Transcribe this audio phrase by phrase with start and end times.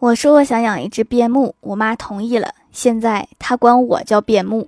[0.00, 2.54] 我说我想养一只边牧，我妈同意了。
[2.72, 4.66] 现在她管我叫边牧。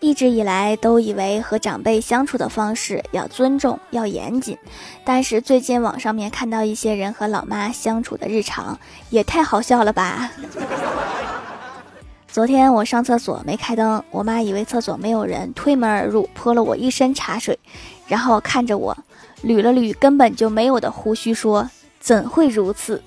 [0.00, 4.56] 一直以来都以为和长辈相处的方式要尊重、要严谨，
[5.04, 8.78] 但是最近网上面看到一些人和老妈相处的日常，
[9.10, 10.30] 也太好笑了吧！
[12.32, 17.58] 昨天我上厕所没开灯，我妈以为厕所没有人，推门而入，泼了我一身茶水，
[18.06, 18.96] 然后看着我，
[19.44, 21.68] 捋了捋根本就没有的胡须，说
[22.00, 23.02] ：“怎会如此？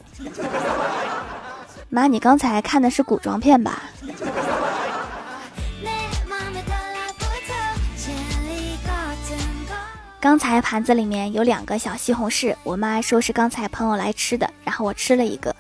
[1.90, 3.82] 妈，你刚才看的是古装片吧？”
[10.22, 15.56] 刚才盘子里面有两个小西红柿，我妈说是刚才朋友来吃的，然后我吃了一个。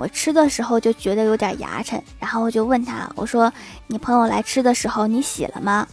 [0.00, 3.52] 我吃的时候就觉得有点牙碜，然后我就问他，我说
[3.86, 5.86] ：“你朋友来吃的时候你洗了吗？”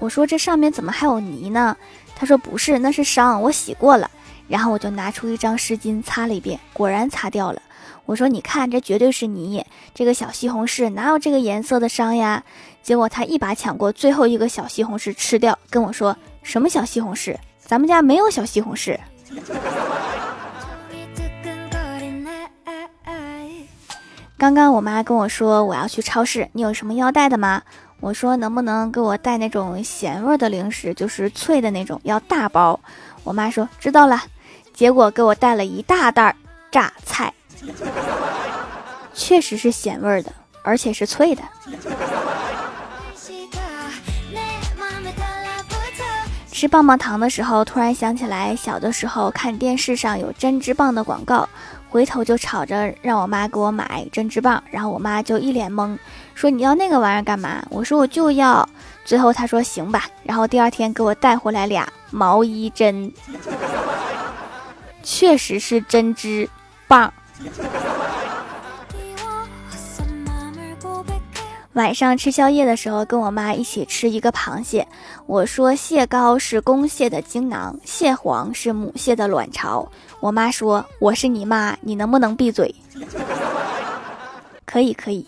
[0.00, 1.76] 我说：“这上面怎么还有泥呢？”
[2.16, 4.10] 他说：“不是，那是伤，我洗过了。”
[4.48, 7.62] 然后我就拿出一张湿巾擦了一遍，果然擦掉了。
[8.04, 12.42] 我说：“你看，这绝对是泥，这个小西红柿哪有这个颜色的伤呀？”
[12.82, 17.36] 结果他一把抢过最后一个小西红柿吃掉，跟我说：“什么小西红柿？
[17.60, 18.98] 咱们家没有小西红柿。”
[24.38, 27.62] 刚刚我妈跟我说我要去超市，你有什么要带的吗？
[28.00, 32.78] 我说能不能给我带那种咸味的零食，就是脆的那种，要大包。
[33.24, 34.22] 我妈说知道了，
[34.74, 36.36] 结果给我带了一大袋
[36.70, 37.32] 榨菜，
[39.14, 40.30] 确实是咸味的，
[40.62, 41.42] 而且是脆的。
[46.52, 51.48] 吃棒棒糖的时候，突然想起来小的时候看电视上有针织棒的广告。
[51.96, 55.96] 回头就吵着让我妈给我买针织棒，然后我妈就一脸懵，
[56.34, 57.64] 说你要那个玩意儿干嘛？
[57.70, 58.68] 我说我就要。
[59.02, 63.10] 最后她说行吧，然后第二天给我带回来俩毛衣针，
[65.02, 66.46] 确实是针织
[66.86, 67.10] 棒。
[71.76, 74.88] 晚上吃宵夜的时候，跟我妈一起吃一个螃蟹。
[75.26, 79.86] 我说蟹膏是公蟹的精囊，蟹黄是母蟹的卵巢。
[80.20, 82.74] 我妈说我是你妈，你能不能闭嘴？
[84.64, 85.26] 可 以可以。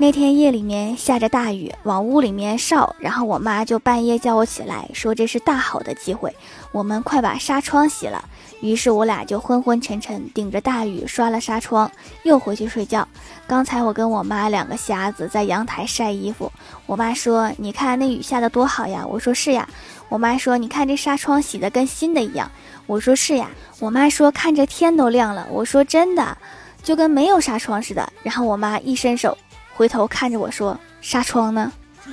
[0.00, 6.32] 那天夜里面下着大雨，往屋里面烧，然后我妈就半夜叫我起来，说这是大好的机会，
[6.70, 8.24] 我们快把纱窗洗了。
[8.60, 11.90] 于是我俩就昏昏沉沉，顶着大雨刷了纱窗，
[12.22, 13.06] 又回去睡觉。
[13.48, 16.52] 刚才我跟我妈两个瞎子在阳台晒衣服，
[16.86, 19.68] 我妈说：“你看那雨下的多好呀！”我说：“是呀。”
[20.08, 22.48] 我妈说：“你看这纱窗洗的跟新的一样。”
[22.86, 23.50] 我说：“是呀。”
[23.80, 26.38] 我妈说：“看着天都亮了。”我说：“真的，
[26.84, 29.36] 就跟没有纱窗似的。”然后我妈一伸手，
[29.78, 31.72] 回头看着我说：“纱窗呢？”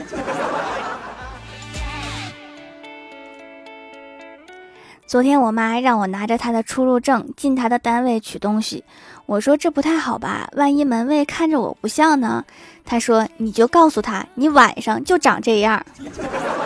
[5.08, 8.84] 昨天我妈让我拿着她的出入证进她的单位取东西，
[9.26, 12.46] 我说这不太好吧，万一门卫看着我不像呢？
[12.86, 15.84] 她说你就告诉他，你晚上就长这样。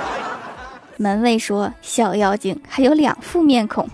[1.00, 3.90] 门卫说小妖精还有两副面孔。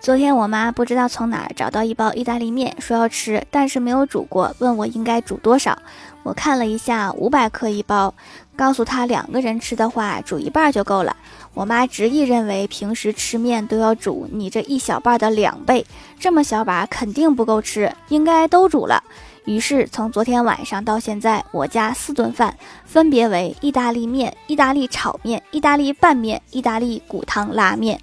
[0.00, 5.76] 昨天我妈不知道从哪儿找到一包意大利面，说要吃，但是没有煮过，问我应该煮多少。
[6.22, 8.14] 我看了一下，五百克一包，
[8.56, 11.14] 告诉她两个人吃的话，煮一半就够了。
[11.52, 15.84] 我妈执意认为平时吃面都要煮你这一小半的两倍，
[16.18, 19.02] 这么小把肯定不够吃，应该都煮了。
[19.44, 28.00] 于是从昨天晚上到现在，我家四顿饭分别为意大利面、意大利炒面、意大利拌面、意大利骨汤拉面。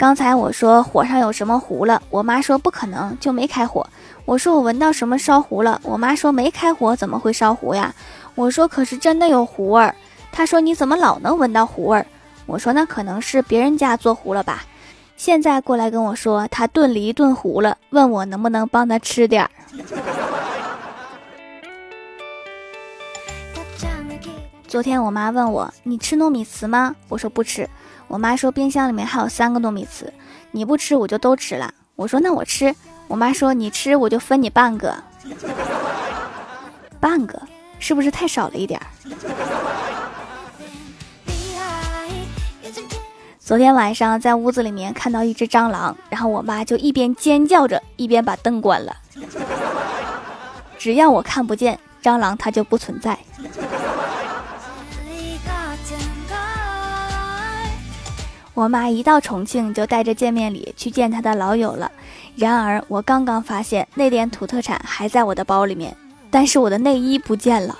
[0.00, 3.86] 刚才我说火上有什么糊了，我妈说不可能，就没开火。
[4.24, 7.94] 我说我闻到什么烧糊了，我妈说没开火怎么会烧糊呀？
[8.34, 9.94] 我说可是真的有糊味儿。
[10.32, 12.06] 她说你怎么老能闻到糊味儿？
[12.46, 14.64] 我说那可能是别人家做糊了吧。
[15.18, 19.50] 现在过来跟我说他炖梨炖糊了，问我能不能帮他吃点儿。
[24.66, 26.96] 昨天我妈问我你吃糯米糍吗？
[27.10, 27.68] 我说不吃。
[28.10, 30.08] 我妈说冰箱里面还有三个糯米糍，
[30.50, 31.72] 你不吃我就都吃了。
[31.94, 32.74] 我说那我吃。
[33.06, 34.94] 我妈说你吃我就分你半个，
[36.98, 37.40] 半个
[37.78, 38.86] 是不是太少了一点儿？
[43.38, 48.96] 昨天晚上在屋子里面看到一只蟑螂，然后我妈就一边尖叫着一边把灯关了。
[50.78, 53.16] 只要我看不见蟑螂，它就不存在。
[58.60, 61.90] 我妈一到重庆就带着见面礼去见她的老友了。
[62.36, 65.96] 然而我刚刚发现那点土特产还在我的包里面，
[66.30, 67.78] 但是我的内衣不见了。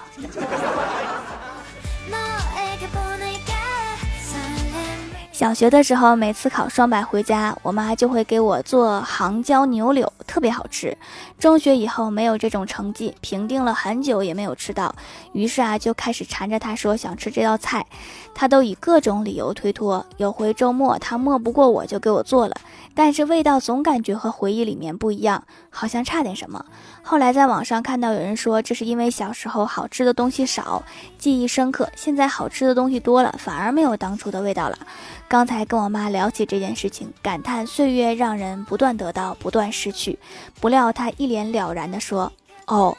[5.31, 10.97] 小学的时候，每次考双百回家，我妈就会给我做杭椒牛柳，特别好吃。
[11.41, 14.94] 中学以后没有这种成绩，平定了很久也没有吃到，
[15.32, 17.85] 于是啊就开始缠着他说想吃这道菜，
[18.32, 20.06] 他都以各种理由推脱。
[20.19, 22.55] 有回周末他磨不过我，就给我做了，
[22.94, 26.65] 但是味道总感觉和回忆里面不一样，好像差点什么。
[27.03, 30.85] 后来在网上看到有人说，这是因为小时候好吃的东西少，
[31.19, 34.79] 记忆深刻，现在好吃的东西多了，反而没有当初的味道了。
[35.26, 40.19] 刚才跟我妈聊起这件事情，感叹岁月让人不断得到，不断失去。
[40.61, 42.33] 不料他一脸了然地说
[42.67, 42.97] ：“哦，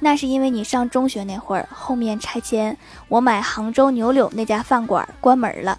[0.00, 2.76] 那是因为你上中学那会儿，后面拆迁，
[3.08, 5.78] 我买杭州牛柳那家饭馆关门了。”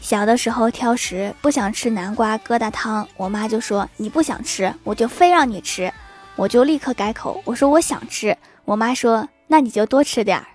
[0.00, 5.90] 小的时候挑食，不想吃南瓜疙瘩汤，我妈就说：“你不想吃，我就非让你吃。”
[6.34, 8.36] 我就立刻改口，我说我想吃。
[8.64, 10.46] 我妈说：“那你就多吃点儿。”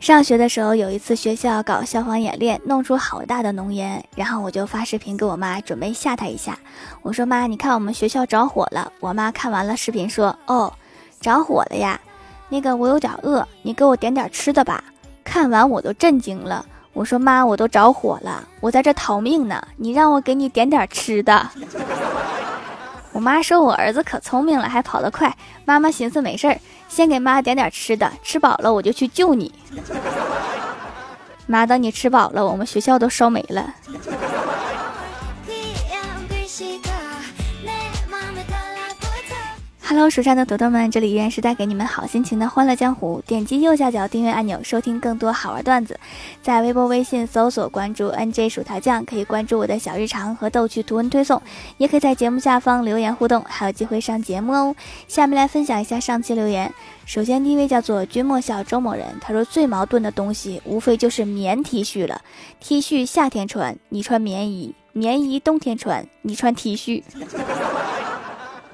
[0.00, 6.56] 上学的时候，有一次学校搞消防演练，弄出好大的浓烟，然后我就发视频给我妈，准备吓她一下。
[7.02, 10.72] 我说：“妈，你看我们学校着火了。”我妈看完了视频说：“哦，
[11.20, 12.00] 着火了呀，
[12.48, 14.82] 那个我有点饿，你给我点点吃的吧。”
[15.24, 16.64] 看完我都震惊了。
[16.92, 21.50] 我说妈，我都着火了，我在这逃命呢，你让我给你点点吃的。
[23.18, 25.36] 我妈说我儿子可聪明了，还跑得快。
[25.64, 26.56] 妈妈寻思没事儿，
[26.88, 29.52] 先给妈点点吃的，吃饱了我就去救你。
[31.48, 33.74] 妈，等你吃饱了，我们学校都烧没了。
[39.90, 43.22] Hello，蜀山的土豆们，这里依然是带给你们好心情的欢乐江湖。
[43.26, 45.98] 点击右下角订阅按钮，收听更多好玩段子。
[46.42, 51.40] 在微博、微信搜索关注 NJ 薯条酱，可以关注我的小日常和逗趣图文推送，
[51.78, 54.76] 也可以在节目下方留言互动，还有机会上节目哦。
[55.06, 56.70] 下面来分享一下上期留言。
[57.06, 62.20] 首先第一位叫做君莫笑周某人，他说最矛盾的东西无非就是棉 T 恤了。
[62.60, 67.02] T 恤夏天穿，你穿棉衣；棉衣冬天穿，你穿 T 恤。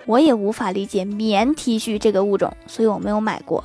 [0.06, 3.65] 我也无法理解棉 T 恤这个物种，所以我没有买过。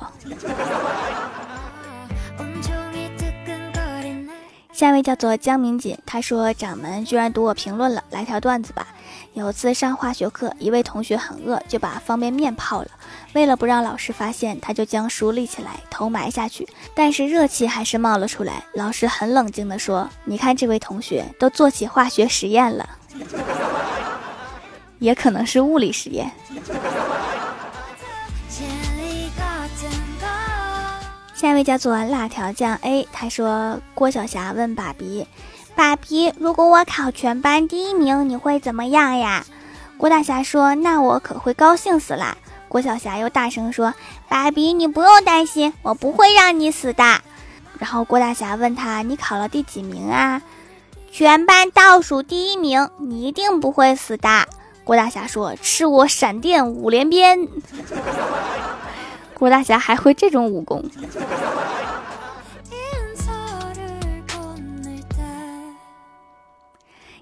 [4.72, 8.86] 下一位叫做江明锦，他说：“掌门居然读我评论了，来条段子吧。
[9.34, 12.88] 有次上化学课，一位同学很饿，就把方便面泡了。
[13.34, 18.64] 为了不让老师发现，他就将书立起来，头埋下去，但是热气还是冒了出来。
[18.72, 22.88] 老师很冷静地说：‘你看这位同学都做起化学实验了。’”
[25.00, 26.30] 也可能是物理实验。
[31.34, 35.26] 下一位叫做辣条酱 A，他说郭晓霞问爸比
[35.74, 39.44] ：“爸比，如果我考全班第一名，你会怎么样呀？”
[39.96, 42.36] 郭大侠说：“那我可会高兴死啦！”
[42.68, 43.94] 郭晓霞又大声说
[44.28, 47.02] ：“爸比，你不用担心，我不会让你死的。”
[47.80, 50.42] 然后郭大侠问他：“你考了第几名啊？”
[51.10, 54.46] 全班倒数第一名，你一定不会死的。
[54.84, 57.48] 郭大侠说：“吃我闪电五连鞭。”
[59.34, 60.84] 郭大侠还会这种武功。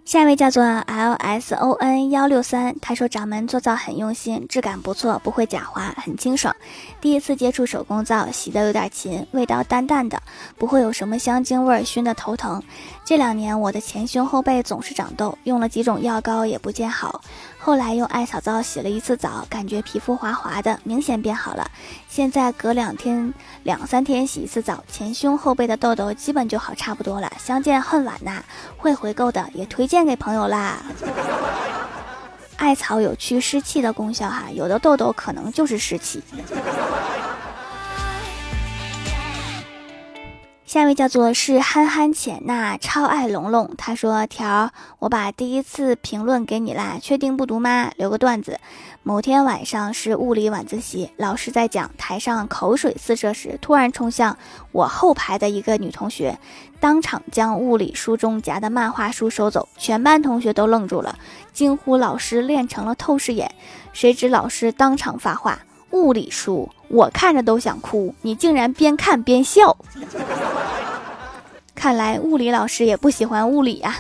[0.09, 6.57] 下一位叫做 L S O N 幺六三，他说掌门做皂很用心，质感不错，不会假滑，很清爽。
[6.99, 10.23] 第一次接触手工皂，洗的有点勤，味道淡淡的，
[10.57, 12.63] 不会有什么香精味，熏得头疼。
[13.05, 17.21] 这两年我的前胸后背总是长痘，用了几种药膏也不见好。
[17.69, 21.71] 后来用艾草皂洗了一次澡，感觉皮肤滑滑的，明显变好了。
[22.09, 27.31] 现在隔两天、两三天洗一次澡，前胸后背的痘痘基本就好差不多了。
[27.39, 28.43] 相见恨晚呐，
[28.79, 30.79] 会回购的也推荐给朋友啦。
[32.57, 36.23] 艾草有祛湿气的功效哈，有的痘痘可能就是湿气。
[40.69, 43.71] 下一位叫做是憨憨浅娜，超爱龙龙。
[43.79, 47.91] 他说：“条，我把第一次评论给你啦，确定不读吗？
[47.97, 48.61] 留个段子。
[49.03, 54.37] 某天晚上是物理晚自习，老师在讲，台上口水四射时，突然冲向
[54.71, 56.39] 我后排的一个女同学，
[56.79, 61.19] 当场将物理书中夹的漫画书收走，全班同学都愣住了，
[61.55, 63.51] 惊呼老师练成了透视眼。
[63.95, 65.61] 谁知老师当场发话。”
[65.91, 69.77] 物理书，我看着都想哭，你竟然边看边笑。
[71.75, 73.97] 看来物理老师也不喜欢物理呀。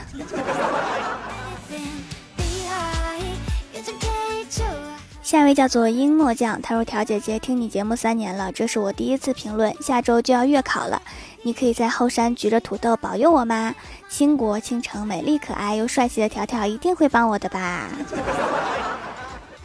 [5.23, 9.75] 下一位叫做樱墨酱，他说：“条姐姐听你节目三年了，这是我第一次评论。
[9.83, 11.03] 下周就要月考了，
[11.43, 13.75] 你可以在后山举着土豆保佑我吗？
[14.09, 17.91] 倾国倾城、美丽可爱又帅气的条条一定会帮我的吧？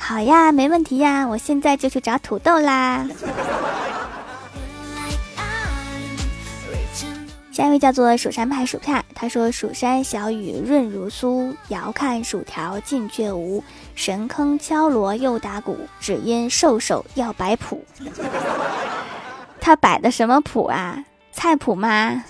[0.05, 3.07] 好呀，没问题呀，我现在就去找土豆啦。”
[7.53, 13.63] 下一位叫做蜀山派薯片，他说：“蜀山小雨润如酥，遥看薯条近却无。
[13.95, 17.85] 神坑敲锣又打鼓，只因瘦瘦要摆谱。
[19.61, 21.01] 他摆的什么谱啊？
[21.31, 22.23] 菜谱吗？”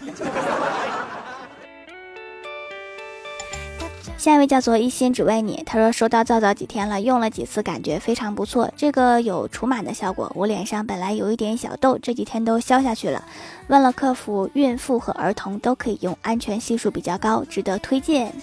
[4.24, 8.72] 下一位叫做一心只为你，他说收到皂皂几天了，用了几次，感觉非常不错。
[8.78, 13.22] 这个有除螨的效果，我脸上本来有一点小痘，这几天都消下去了。
[13.68, 18.34] 问了客服，孕妇和儿童都可以用，安全系数比较高，值得推荐。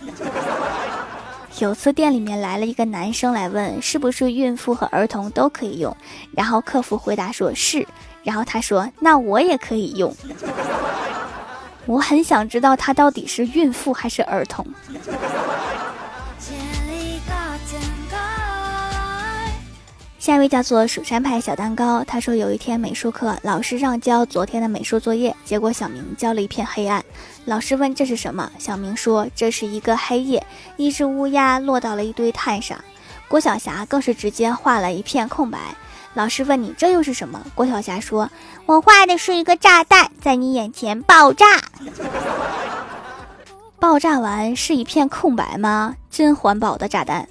[1.61, 5.97] 有次店里面来了一个男生来问是不是孕妇和儿童都可以用，
[6.33, 7.89] 然后客服回答说是，
[8.23, 10.15] 然后他说那我也可以用。
[11.87, 14.65] 我很想知道他到底是孕妇还是儿童。
[20.31, 27.05] 下一位叫做蜀山派小蛋糕，他说有一天美术课，老师让交昨天的美术作业，结果小明交了一片黑暗。
[27.47, 30.47] 老师问这是什么，小明说这是一个黑夜，
[30.77, 32.79] 一只乌鸦落到了一堆炭上。
[33.27, 35.59] 郭晓霞更是直接画了一片空白。
[36.15, 37.45] 老师问你这又是什么？
[37.57, 38.31] 郭晓霞说
[38.67, 41.45] ：“我画的是一个炸弹，在你眼前爆炸。
[43.81, 45.97] 爆炸完是一片空白吗？
[46.09, 47.29] 真环保的炸弹。”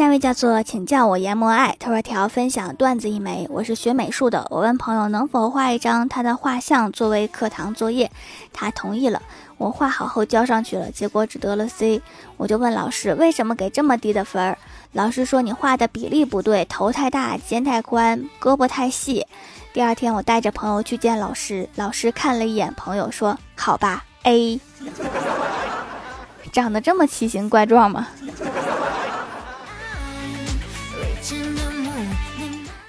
[0.00, 3.46] 下一位叫做请叫我研磨爱，他说条分享段子一枚。
[3.50, 8.10] 我是学美术的，我问朋友能否画一张他的画像作为课堂作业，
[8.50, 9.20] 他同意了。
[9.58, 12.00] 我画好后交上去了，结果只得了 C。
[12.38, 14.56] 我就问老师为什么给这么低的分儿，
[14.92, 19.26] 老师说你画的比例不对，头太大，肩太宽，胳膊太细。
[19.74, 24.58] 第二天我带着朋友去见老师，老师看了一眼朋友说：“好吧，A。”
[26.50, 28.08] 长得这么奇形怪状吗？